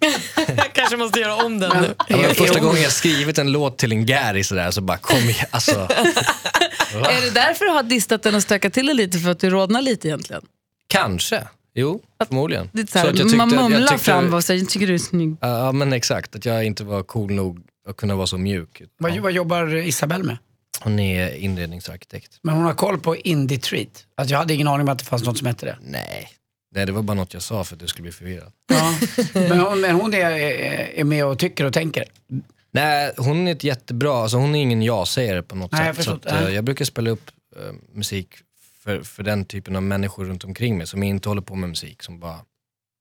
[0.47, 1.95] Jag kanske måste göra om den nu.
[2.23, 5.45] Är- första gången jag skrivit en låt till en Gary sådär så bara kom igen,
[5.51, 5.71] alltså.
[6.93, 9.49] Är det därför du har distat den och stökat till det lite för att du
[9.49, 10.41] rodnar lite egentligen?
[10.87, 12.69] Kanske, jo förmodligen.
[12.73, 14.69] Det är så här, att jag tyckte- man jag mumlar tyckte- fram och säger, jag
[14.69, 15.37] tycker du är snygg.
[15.41, 18.81] Ja men exakt, att jag inte var cool nog att kunna vara så mjuk.
[18.99, 20.37] Vad, vad jobbar Isabelle med?
[20.81, 22.39] Hon är inredningsarkitekt.
[22.41, 24.05] Men hon har koll på Indie Treat.
[24.17, 25.77] Alltså jag hade ingen aning om att det fanns något som hette det.
[25.81, 26.29] Nej.
[26.75, 28.51] Nej, det var bara något jag sa för att du skulle bli förvirrad.
[28.67, 28.93] Ja.
[29.33, 32.03] men hon, men hon är, är- med och tycker och tänker.
[32.71, 36.05] Nej, hon är ett jättebra, alltså hon är ingen ja-sägare på något Nej, jag sätt.
[36.05, 36.29] Så förstår.
[36.35, 38.27] att, eh, jag brukar spela upp eh, musik
[38.83, 42.03] för, för den typen av människor runt omkring mig som inte håller på med musik,
[42.03, 42.39] som bara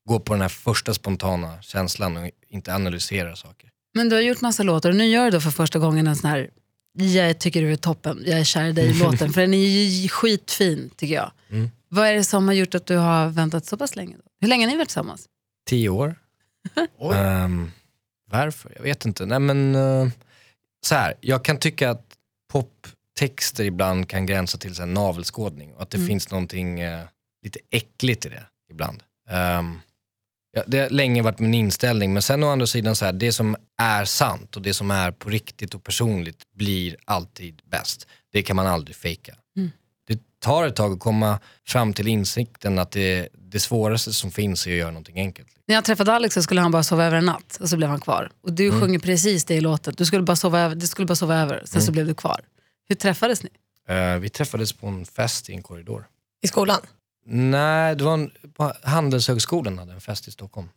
[0.09, 3.69] går på den här första spontana känslan och inte analyserar saker.
[3.95, 6.17] Men du har gjort massa låtar och nu gör du då för första gången en
[6.17, 6.51] sån här
[6.95, 9.33] jag tycker du är toppen, jag är kär i dig-låten.
[9.33, 11.33] för den är ju skitfin tycker jag.
[11.51, 11.71] Mm.
[11.89, 14.17] Vad är det som har gjort att du har väntat så pass länge?
[14.17, 14.23] Då?
[14.41, 15.29] Hur länge har ni varit tillsammans?
[15.67, 16.15] Tio år.
[17.15, 17.71] Ehm,
[18.31, 18.73] varför?
[18.77, 19.27] Jag vet inte.
[19.27, 20.09] Nej men, eh,
[20.87, 22.07] så här, jag kan tycka att
[22.53, 27.05] poptexter ibland kan gränsa till här, navelskådning och att det finns någonting eh,
[27.45, 29.03] lite äckligt i det ibland.
[29.31, 29.81] Ehm,
[30.55, 33.33] ja, det har länge varit min inställning men sen å andra sidan så här, det
[33.33, 38.07] som är sant och det som är på riktigt och personligt blir alltid bäst.
[38.33, 39.35] Det kan man aldrig fejka.
[40.07, 44.67] Det tar ett tag att komma fram till insikten att det, det svåraste som finns
[44.67, 45.49] är att göra någonting enkelt.
[45.67, 47.89] När jag träffade Alex så skulle han bara sova över en natt och så blev
[47.91, 48.31] han kvar.
[48.43, 48.81] Och du Mm.
[48.81, 49.95] sjunger precis det i låten.
[49.97, 51.87] Du skulle bara sova över, du skulle bara sova över, sen Mm.
[51.87, 52.41] så blev du kvar.
[52.89, 53.49] Hur träffades ni?
[53.89, 56.07] Eh, vi träffades på en fest i en korridor.
[56.43, 56.81] I skolan?
[57.27, 58.31] Nej, det var en,
[58.83, 60.69] Handelshögskolan hade en fest i Stockholm.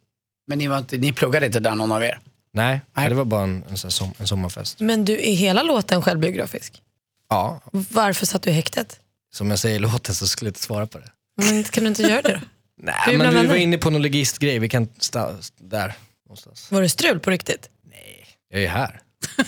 [0.48, 2.20] Men ni, var inte, ni pluggade inte där någon av er?
[2.54, 3.10] Nej, Nej.
[3.10, 4.80] det var bara en, en, som, en sommarfest.
[4.80, 6.82] Men du, är hela låten självbiografisk?
[7.30, 9.00] Ja, Varför satt du i häktet?
[9.34, 11.12] som jag säger i låten så skulle jag inte svara på det.
[11.38, 12.40] Men kan du inte göra det då?
[12.82, 15.94] Nej, men du var inne på någon logistgrej, vi kan sta, där
[16.26, 16.72] någonstans.
[16.72, 17.70] Var det strul på riktigt?
[18.50, 19.02] Jag är här.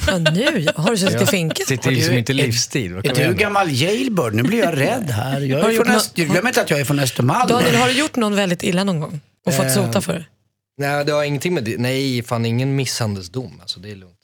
[0.08, 0.68] Ja, nu.
[0.76, 1.66] Har du suttit i Jag finkan?
[1.66, 2.92] sitter liksom inte livstid.
[2.92, 4.34] Vad Är du gammal jailbird?
[4.34, 5.42] Nu blir jag rädd här.
[5.42, 6.16] Jag Har är från Öst...
[6.16, 7.48] Glöm inte att jag är från Östermalm.
[7.48, 9.22] Daniel, har du gjort någon väldigt illa någon gång?
[9.46, 10.26] Och fått Eh, sota för det?
[10.78, 11.76] Nej, det har ingenting med det.
[11.78, 13.58] Nej, fan ingen misshandelsdom.
[13.62, 14.16] Alltså, det är lugnt.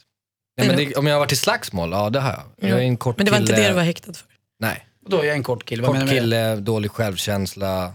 [0.58, 2.70] Nej, men det, om jag har varit i slagsmål, ja det har jag.
[2.70, 4.28] Jag är en kort Men det var inte det du var häktad för?
[4.60, 5.84] Nej, Då är jag en kort kille.
[5.84, 7.94] Kort kille, dålig självkänsla,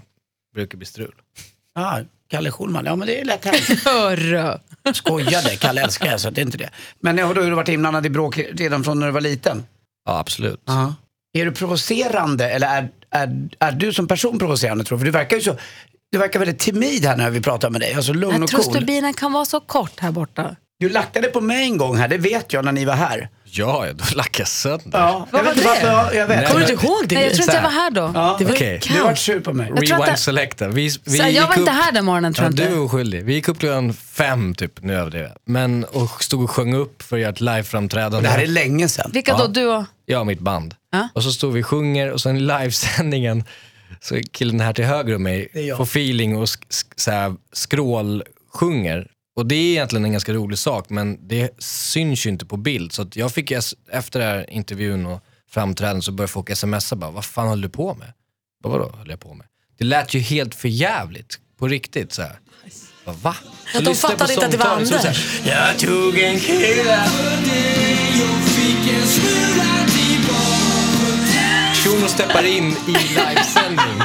[0.55, 1.15] brukar bli strul.
[1.75, 1.99] Ah,
[2.31, 2.85] Kalle Schulman.
[2.85, 3.83] Ja men det är lätt hänt.
[3.85, 4.59] Hörru!
[4.95, 5.57] Skojade.
[5.57, 6.71] Kalle älskar jag så det är inte det.
[7.01, 9.65] Men har du varit inblandad i bråk redan från när du var liten?
[10.07, 10.63] Ja, absolut.
[10.67, 10.95] Ja.
[11.39, 15.01] Är du provocerande eller är, är, är du som person provocerande tror du?
[15.01, 15.57] För du verkar ju så,
[16.13, 17.95] du verkar väldigt timid här när vi pratar med dig.
[17.95, 18.75] Alltså lugn Jag och tror cool.
[18.75, 20.57] stubinen kan vara så kort här borta.
[20.81, 23.29] Du lackade på mig en gång här, det vet jag när ni var här.
[23.45, 24.99] Ja, då lackar jag sönder.
[24.99, 25.61] Ja, Vad jag var det?
[25.65, 26.49] varför, ja, jag vet.
[26.49, 27.15] Kommer du inte ihåg det?
[27.15, 28.11] Nej, jag tror inte jag var här då.
[28.15, 28.81] Ja, Det var Okej.
[28.89, 29.67] Du vart sur på mig.
[29.77, 30.69] Jag att Rewind selecta.
[30.69, 32.63] Vi, vi Så jag var gick inte upp- här den morgonen tror Ja, jag du
[32.63, 32.75] inte.
[32.75, 33.25] är oskyldig.
[33.25, 35.37] Vi gick upp klockan fem typ, nu överdriver jag.
[35.45, 38.21] Men och stod och sjöng upp för att göra ett liveframträdande.
[38.29, 39.11] Det här är länge sedan.
[39.15, 39.47] Vilka då?
[39.47, 39.85] Du och...
[40.07, 40.75] Jag och mitt band.
[40.93, 41.09] Ja.
[41.15, 43.45] Och så stod vi och sjunger och sen i livesändningen
[44.01, 45.77] så killen här till höger om mig jag.
[45.77, 49.07] får feeling och sk- sk- så här skrålsjunger.
[49.41, 52.93] Och det är egentligen en ganska rolig sak men det syns ju inte på bild.
[52.93, 57.25] Så jag fick efter den här intervjun och framträdandet så började folk smsa bara, vad
[57.25, 58.13] fan höll du på med?
[58.63, 59.47] Bara, Vadå höll jag på med?
[59.79, 62.39] Det lät ju helt för jävligt på riktigt så här.
[63.05, 63.37] Bara, Va?
[63.73, 65.45] Så Att de fattade inte att det var Anders.
[65.45, 67.09] Jag tog en kille
[71.85, 74.03] Shuno steppar in i livesändning.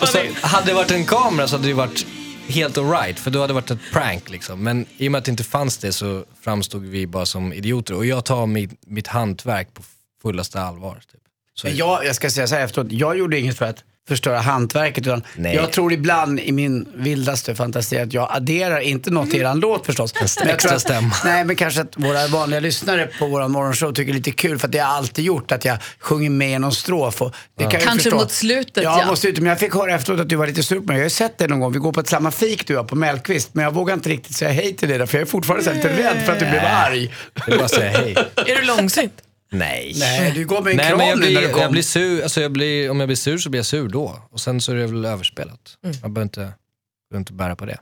[0.00, 2.06] Och så hade det varit en kamera så hade det varit
[2.48, 4.62] helt alright för då hade det varit ett prank liksom.
[4.62, 7.94] Men i och med att det inte fanns det så framstod vi bara som idioter
[7.94, 9.82] och jag tar mitt, mitt hantverk på
[10.22, 11.02] fullaste allvar.
[11.12, 11.20] Typ.
[11.54, 15.06] Så jag, jag ska säga så här efteråt, jag gjorde inget för att förstöra hantverket
[15.06, 15.54] utan Nej.
[15.54, 19.86] jag tror ibland i min vildaste fantasi att jag adderar, inte något till eran låt
[19.86, 20.14] förstås.
[20.40, 20.90] Men jag tror att.
[21.24, 24.58] Nej men kanske att våra vanliga lyssnare på våran morgonshow tycker det är lite kul
[24.58, 27.22] för att det har jag alltid gjort att jag sjunger med i någon strof.
[27.22, 28.16] Och det kan jag ju Kanske förstå.
[28.16, 29.00] mot slutet, ja.
[29.00, 29.06] ja.
[29.06, 29.42] mot slutet.
[29.42, 30.96] Men jag fick höra efteråt att du var lite sur på mig.
[30.96, 32.88] Jag har ju sett dig någon gång, vi går på ett samma fik du jag
[32.88, 33.50] på Mellqvist.
[33.52, 35.72] Men jag vågar inte riktigt säga hej till dig där, för jag är fortfarande så
[35.72, 37.14] lite rädd för att du blev arg.
[37.46, 38.16] det är bara att säga hej.
[38.36, 39.12] Är du långsint?
[39.50, 39.92] Nej.
[39.96, 41.62] Nej, du går med en Nej kram men jag nu när du blir, kom.
[41.62, 44.22] jag blir sur, alltså jag blir, om jag blir sur så blir jag sur då.
[44.30, 45.76] Och sen så är det väl överspelat.
[46.02, 47.78] Man behöver inte, behöver inte bära på det.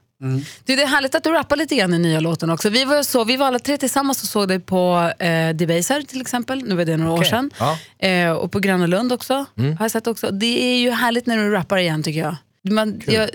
[0.64, 2.70] Du, det är härligt att du rappar lite grann i nya låten också.
[2.70, 6.20] Vi var, så, vi var alla tre tillsammans och såg dig på eh, Debaser till
[6.20, 6.62] exempel.
[6.64, 7.30] Nu var det några år Okej.
[7.30, 7.50] sedan.
[7.58, 7.78] Ja.
[8.08, 9.34] Eh, och på Gröna Lund också.
[9.34, 10.30] Har jag sett också.
[10.30, 12.36] Det är ju härligt när du rappar igen tycker jag.
[12.72, 13.30] Man, jag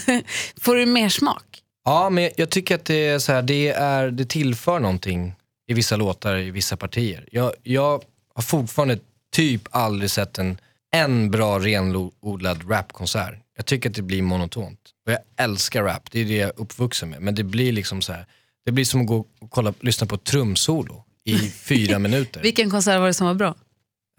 [0.60, 1.44] får du mer smak?
[1.84, 5.34] Ja, men jag, jag tycker att det är så här, det, är, det tillför någonting
[5.72, 7.28] i vissa låtar, i vissa partier.
[7.32, 8.04] Jag, jag
[8.34, 8.98] har fortfarande
[9.32, 10.58] typ aldrig sett en,
[10.92, 13.38] en bra renodlad rapkonsert.
[13.56, 14.78] Jag tycker att det blir monotont.
[15.06, 17.22] Och jag älskar rap, det är det jag är uppvuxen med.
[17.22, 18.26] Men det blir liksom så här,
[18.64, 22.42] det blir som att gå och kolla, lyssna på ett trumsolo i fyra minuter.
[22.42, 23.54] Vilken konsert var det som var bra?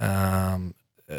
[0.02, 0.74] Um,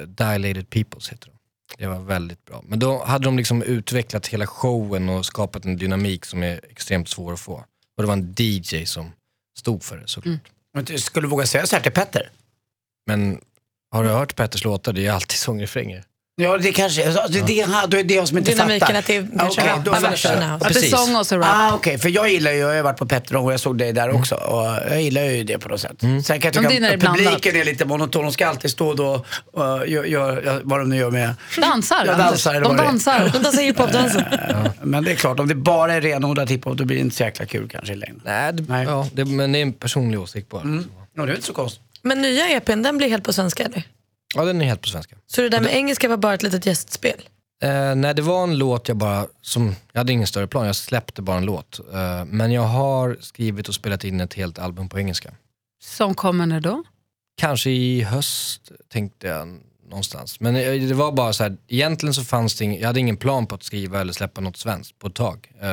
[0.06, 1.34] Dilated Peoples heter de.
[1.78, 2.64] Det var väldigt bra.
[2.66, 7.08] Men då hade de liksom utvecklat hela showen och skapat en dynamik som är extremt
[7.08, 7.64] svår att få.
[7.96, 9.12] Och det var en DJ som
[9.58, 10.40] stod för det såklart.
[10.74, 12.30] Men du Skulle du våga säga så här till Petter?
[13.06, 13.40] Men
[13.90, 14.92] har du hört Petters låtar?
[14.92, 16.04] Det är alltid sångrefränger.
[16.36, 18.98] Ja, det kanske alltså, det, det, är- då är det jag som inte Dynamiken fattar.
[18.98, 20.56] att det är Ja, kanske verserna.
[20.56, 21.46] och- Att det är sång och så rap.
[21.48, 23.92] Ah, Okej, för jag gillar ju, jag har varit på Petter och jag såg dig
[23.92, 25.96] där också och jag gillar ju det på något sätt.
[26.00, 27.46] Sen kan jag det tycka det att publiken blandat.
[27.46, 31.10] är lite monoton, de ska alltid stå då och gör, gör, vad de nu gör
[31.10, 31.34] med...
[31.60, 32.04] Dansar.
[32.06, 33.30] Jag dansar, De det dansar.
[33.32, 34.24] De dansar hiphop-dansen.
[34.82, 37.22] Men det är klart, om det bara är renodlad hiphop då blir det inte så
[37.22, 38.20] jäkla kul kanske i längden.
[38.24, 38.84] Nej, det, Nej.
[38.88, 40.62] Ja, det, men det är en personlig åsikt bara.
[41.16, 41.82] Ja, det är inte så konstigt.
[42.02, 43.82] Men nya EPn, den blir helt på svenska eller?
[44.34, 45.16] Ja, den är helt på svenska.
[45.26, 47.28] Så det där med engelska var bara ett litet gästspel?
[47.62, 50.76] Eh, nej, det var en låt jag bara, som, jag hade ingen större plan, jag
[50.76, 51.80] släppte bara en låt.
[51.92, 55.30] Eh, men jag har skrivit och spelat in ett helt album på engelska.
[55.84, 56.84] Som kommer när då?
[57.36, 60.40] Kanske i höst tänkte jag någonstans.
[60.40, 63.16] Men eh, det var bara så här, egentligen så fanns det ing, jag hade ingen
[63.16, 65.50] plan på att skriva eller släppa något svenskt på ett tag.
[65.60, 65.68] Eh,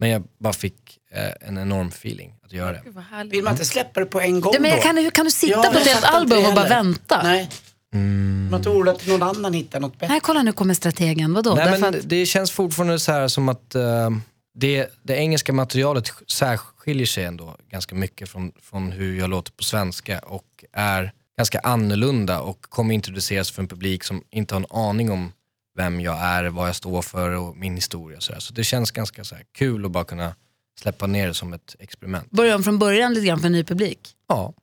[0.00, 2.82] men jag bara fick eh, en enorm feeling att göra det.
[3.30, 4.82] Vill man inte släppa det på en gång Ja, men då?
[4.82, 7.22] kan, du, kan du sitta Ja, på ett helt album och bara vänta?
[7.22, 7.50] Nej.
[7.94, 8.50] Nej.
[8.50, 10.20] Man tror att någon annan hittar något bättre.
[10.22, 11.34] kolla nu kommer strategen.
[11.34, 11.54] Vadå?
[11.54, 14.10] Nej, men att, Det känns fortfarande så här som att eh,
[14.54, 19.64] det, det engelska materialet särskiljer sig ändå ganska mycket från, från hur jag låter på
[19.64, 24.66] svenska och är ganska annorlunda och kommer introduceras för en publik som inte har en
[24.70, 25.32] aning om
[25.76, 28.20] vem jag är, vad jag står för och min historia.
[28.20, 28.40] Så, där.
[28.40, 30.34] så det känns ganska så här kul att bara kunna
[30.80, 32.30] släppa ner det som ett experiment.
[32.30, 33.98] börja om från början lite grann för en ny publik.
[34.28, 34.54] Ja,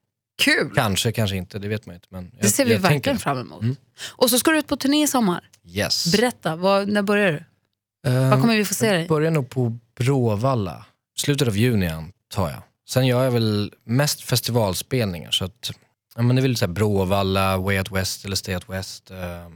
[0.41, 0.71] Kul!
[0.75, 2.07] kanske, kanske inte, det vet man inte.
[2.11, 3.61] Men jag, Det ser vi jag verkligen tänker- fram emot.
[3.61, 3.75] Mm.
[4.11, 5.49] Och så ska du ut på turné i sommar.
[5.65, 6.11] Yes.
[6.11, 7.43] Berätta, vad, när börjar du?
[8.11, 8.99] Ehm, Vad kommer vi få se dig?
[8.99, 10.85] Jag börjar nog på Bråvalla,
[11.17, 12.61] slutet av juni antar jag.
[12.89, 15.71] Sen gör jag väl mest festivalspelningar så att,
[16.15, 19.11] ja men det är väl så här Bråvalla, Way Out West eller Stay Out West.
[19.11, 19.51] ehm,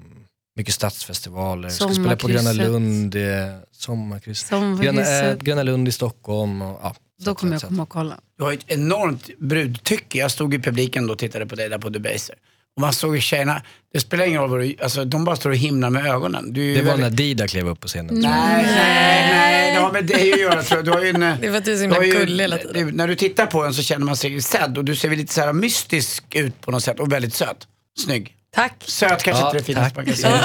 [0.55, 2.67] mycket stadsfestivaler, ska spela på Gröna Sommarkrysset.
[2.71, 4.49] Lund, eh, Sommarkryss.
[4.49, 5.41] Gröna, eh, Sommarkrysset.
[5.41, 6.95] Gröna Lund i Stockholm och ja.
[7.21, 8.19] Då kommer jag så komma och kolla.
[8.37, 10.17] Du har ett enormt brudtycke.
[10.17, 12.35] Jag stod i publiken då och tittade på dig där på Debaser.
[12.75, 13.61] Och man såg tjejerna,
[13.93, 16.53] det spelar ingen roll vad du, alltså de bara står och himlar med ögonen.
[16.53, 18.15] Det var väldigt- när Dida klev upp på scenen.
[18.15, 20.85] Nej, nej, nej, det har med dig att göra tror jag.
[20.85, 22.87] Du har ju en, Det är för att du är så himla gullig hela tiden.
[22.87, 25.17] du- När du tittar på den så känner man sig sedd och du ser väl
[25.17, 27.67] lite så här mystisk ut på något sätt och väldigt söt.
[28.05, 28.31] Snygg.
[28.55, 28.73] Tack.
[28.85, 30.33] Söt kanske Ja, inte är det finaste man kan säga.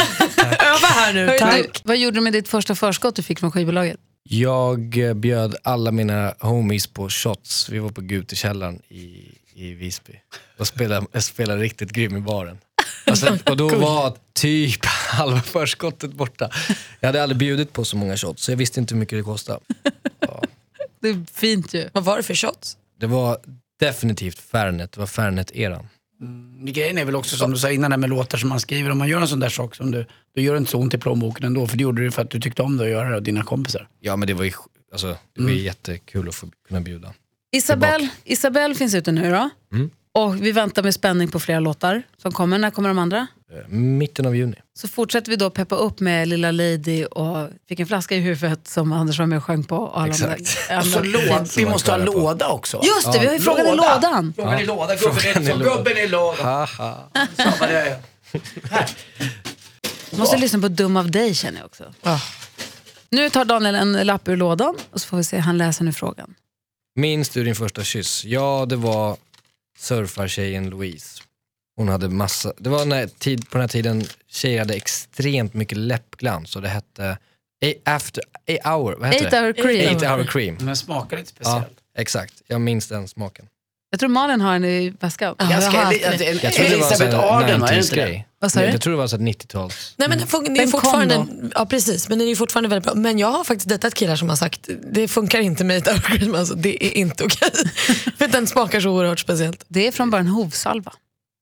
[0.61, 1.56] Öva här nu, tack.
[1.56, 3.96] du, vad gjorde du med ditt första förskott du fick från skivbolaget?
[4.22, 4.80] Jag
[5.16, 7.68] bjöd alla mina homies på shots.
[7.68, 10.20] Vi var på Gutekällaren i, i Visby.
[10.59, 12.59] Och spelade, jag spelade riktigt grym i baren.
[13.06, 16.50] Alltså, och då var typ halva förskottet borta.
[17.00, 19.22] Jag hade aldrig bjudit på så många shots, så jag visste inte hur mycket det
[19.22, 19.61] kostade.
[21.02, 21.88] Det är fint ju.
[21.92, 22.76] Vad var det för shots?
[22.98, 23.38] Det var
[23.78, 25.88] definitivt Fernet, det var Fernet-eran.
[26.59, 28.90] Grejen är väl också som du sa innan där med låtar som man skriver.
[28.90, 30.94] Om man gör en sån där sak som du, då gör det inte så ont
[30.94, 31.66] i plånboken ändå.
[31.66, 33.42] För det gjorde du för att du tyckte om det att göra det och dina
[33.42, 33.88] kompisar.
[34.00, 34.52] Ja men det var ju
[34.92, 37.12] alltså, det var ju jättekul att få kunna bjuda.
[37.52, 39.50] Isabelle, Isabelle finns ute nu då.
[39.72, 39.90] Mm.
[40.12, 42.59] Och vi väntar med spänning på flera låtar som kommer.
[42.59, 43.26] När kommer de andra?
[43.52, 44.56] Eh, Mitten av juni.
[44.74, 48.68] Så fortsätter vi då peppa upp med Lilla Lady och Fick en flaska i huvudet
[48.68, 50.36] som Anders var med och sjöng på Arlanda.
[50.36, 50.70] Exakt.
[50.70, 50.90] Arlanda.
[50.90, 52.80] Så låd, vi måste ha låda också.
[52.84, 53.94] Just det, vi har ju frågan i Låda.
[53.94, 54.32] lådan.
[54.36, 56.42] Frågan i låda, gubben är gubben i låda.
[56.42, 56.98] Haha.
[57.36, 57.98] Samma det är.
[58.70, 58.90] Här.
[60.10, 61.84] Måste lyssna på Dum av dig känner jag också.
[63.10, 65.92] Nu tar Daniel en lapp ur lådan och så får vi se, han läser nu
[65.92, 66.34] frågan.
[66.94, 68.24] Minns du din första kyss?
[68.24, 69.16] Ja, det var
[69.78, 71.22] surfartjejen Louise.
[71.76, 75.78] Hon hade massa, det var när, tid, på den här tiden tjejer hade extremt mycket
[75.78, 77.18] läppglans och det hette
[77.85, 79.40] after, eight hour, vad heter Eight det?
[79.40, 79.76] hour cream.
[79.96, 80.56] Eight hour cream.
[80.61, 81.78] Men smakar lite Ja, speciellt.
[81.98, 82.35] exakt.
[82.46, 83.46] Jag minns den smaken.
[83.90, 85.35] Jag tror Malin har en i väskan.
[85.38, 86.24] Ja, jag haft det.
[86.28, 87.68] en, Jag tror det var Elisabeth en Arden, va?
[87.68, 88.02] Är det inte det?
[88.02, 88.26] 90s-grej.
[88.40, 88.66] Vad sa du?
[88.66, 89.94] Jag tror det var så här 90-tals.
[89.96, 92.94] Nej, men det är Den fortfarande, ja precis, men den är ju fortfarande väldigt bra.
[92.94, 96.35] Men jag har faktiskt dejtat killar som har sagt det funkar inte med ett cream,
[96.35, 97.50] alltså, det är inte okej.
[98.18, 99.64] För den smakar så oerhört speciellt.
[99.68, 100.92] Det är från början hovsalva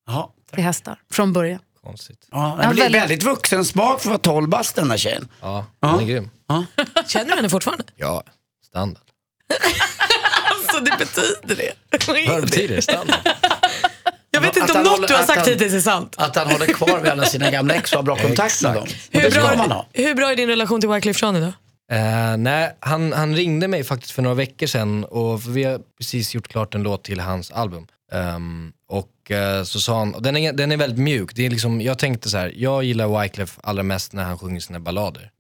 [0.09, 1.01] Ja, till hästar.
[1.13, 1.61] Från början.
[1.85, 2.29] Konstigt.
[2.31, 4.89] ja, Ja, men det är väldigt- väldigt vuxen smak för att vara 12 bast den
[4.89, 5.29] där tjejen.
[5.41, 6.31] Ja, den är grym.
[7.07, 7.85] Känner du henne fortfarande?
[7.97, 8.23] Ja,
[8.67, 9.03] standard.
[10.51, 12.29] Alltså det betyder det.
[12.29, 12.83] Vad betyder det?
[12.83, 13.29] Standard?
[14.31, 15.81] Jag vet Att inte om han något håller- du har att sagt han- hittills är
[15.81, 16.15] sant.
[16.19, 18.83] Att han håller kvar vid alla sina gamla ex och har bra kontakt med dem.
[18.83, 19.87] Och Hur det ska bra, man ha.
[19.93, 21.53] hur bra är din relation till Wyclef Jean idag?
[21.93, 26.35] Eh, nej, han, han ringde mig faktiskt för några veckor sedan och vi har precis
[26.35, 27.87] gjort klart en låt till hans album.
[28.13, 31.35] Ehm, och eh, så sa han, och den är, den är väldigt mjuk.
[31.35, 34.61] Det är liksom, jag tänkte så här, jag gillar Wyclef allra mest när han sjunger
[34.61, 35.31] sina ballader.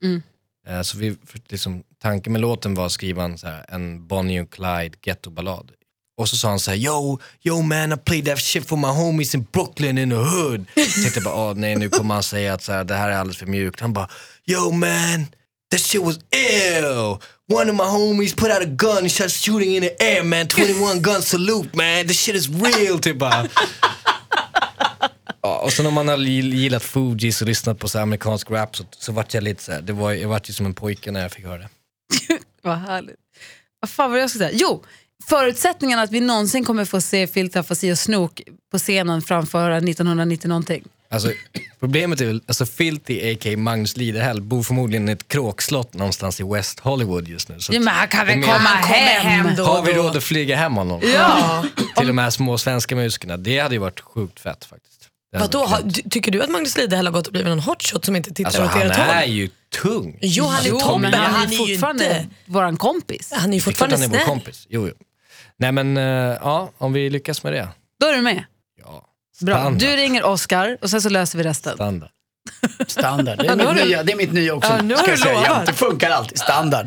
[0.68, 4.06] Eh, så vi, för, liksom, tanken med låten var att skriva en, så här, en
[4.06, 5.70] Bonnie och Clyde ghetto-ballad.
[6.18, 8.88] Och så sa han så här, yo, yo man I played that shit for my
[8.88, 10.64] homies in Brooklyn in the hood.
[10.74, 13.10] Så tänkte jag bara, åh nej nu kommer han säga att så här, det här
[13.10, 13.80] är alldeles för mjukt.
[13.80, 14.08] Han bara,
[14.46, 15.26] yo man,
[15.70, 17.18] that shit was ill.
[17.50, 20.46] One of my homies put out a gun and started shooting in the air man,
[20.48, 22.98] 21 gun salute man, this shit is real.
[22.98, 23.48] Typ bara.
[25.42, 28.76] Ja, och sen om man har gill- gillat Fugees och lyssnat på så amerikansk rap
[28.76, 31.10] så, så vart jag lite så här, det var, jag vart ju som en pojke
[31.10, 31.68] när jag fick höra det.
[32.62, 33.16] Vad härligt.
[33.80, 34.58] Vad fan var jag skulle säga?
[34.60, 34.84] Jo,
[35.28, 40.48] förutsättningen att vi någonsin kommer få se Filter, Fasi och Snook på scenen framföra 1990
[40.48, 40.84] någonting.
[41.10, 41.32] Alltså,
[41.80, 43.56] problemet är väl, alltså Filthy a.k.a.
[43.56, 47.60] Magnus Lidehäll bor förmodligen i ett kråkslott någonstans i West Hollywood just nu.
[47.60, 49.54] Så Ja, men han kan väl om komma jag- hem?
[49.56, 51.00] då Har vi råd att flyga hem honom?
[51.14, 51.64] Ja.
[51.96, 53.36] Till de här små svenska musikerna.
[53.36, 55.08] Det hade ju varit sjukt fett faktiskt.
[55.32, 58.30] Vadå, ty- tycker du att Magnus Lidehäll har gått och blivit någon hotshot som inte
[58.34, 59.28] tittar Alltså åt han ert är håll?
[59.30, 59.50] ju
[59.82, 60.18] tung.
[60.22, 62.26] Jo, han är Jo, toppen, men han, han är är ju fortfarande inte...
[62.46, 63.32] våran kompis.
[63.36, 64.26] Han är ju är fortfarande han är vår snäll.
[64.28, 64.66] kompis.
[64.68, 64.94] Jo, jo.
[65.56, 66.02] Nej men, eh,
[66.42, 67.68] ja, om vi lyckas med det.
[68.00, 68.44] Då är du med.
[68.84, 69.04] Ja.
[69.40, 69.54] Bra.
[69.56, 69.80] Standard.
[69.80, 71.74] Du ringer Oscar och sen så löser vi resten.
[71.74, 72.08] Standard.
[72.86, 73.38] Standard.
[73.38, 74.70] Det är, Ja, mitt, du- nya, det är mitt nya också.
[74.72, 75.34] Ja, nu har ska du jag säga.
[75.48, 75.66] lovat.
[75.66, 76.38] Det funkar alltid.
[76.38, 76.86] Standard.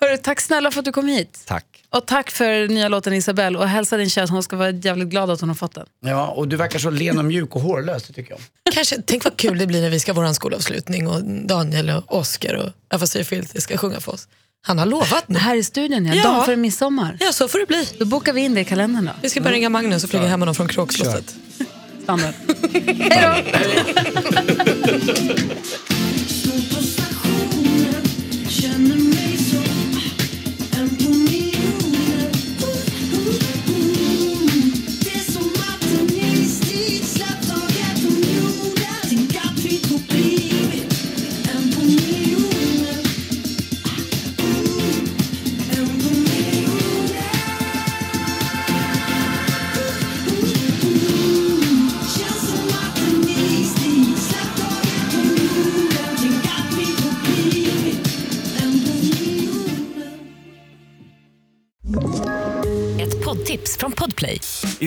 [0.00, 1.40] Hörru, tack snälla för att du kom hit.
[1.46, 1.64] Tack.
[1.90, 3.58] Och tack för nya låten Isabelle.
[3.58, 5.86] Och hälsa din tjej att hon ska vara jävligt glad att hon har fått den.
[6.04, 8.40] Ja, och du verkar så len och mjuk och hårlös, det tycker jag.
[8.74, 12.18] Kanske, tänk vad kul det blir när vi ska ha vår skolavslutning och Daniel och
[12.18, 14.28] Oscar och Afasi Filthy ska sjunga för oss.
[14.66, 15.38] Han har lovat nu.
[15.38, 16.14] Här i studion, ja.
[16.14, 16.22] Ja.
[16.22, 17.16] dagen före midsommar.
[17.20, 17.88] Ja, så får det bli.
[17.98, 19.12] Då bokar vi in det i kalendern då.
[19.22, 21.34] Vi ska börja ringa Magnus och flyga hem honom från kråkslottet.
[22.02, 22.34] Standard.
[30.76, 31.45] Ett